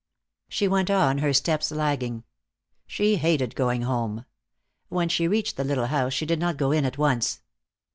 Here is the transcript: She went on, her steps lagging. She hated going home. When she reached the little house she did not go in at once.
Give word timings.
She 0.49 0.67
went 0.67 0.89
on, 0.89 1.19
her 1.19 1.31
steps 1.31 1.69
lagging. 1.69 2.23
She 2.87 3.17
hated 3.17 3.53
going 3.53 3.83
home. 3.83 4.25
When 4.89 5.09
she 5.09 5.27
reached 5.27 5.57
the 5.57 5.63
little 5.63 5.85
house 5.85 6.11
she 6.13 6.25
did 6.25 6.39
not 6.39 6.57
go 6.57 6.71
in 6.71 6.85
at 6.85 6.97
once. 6.97 7.41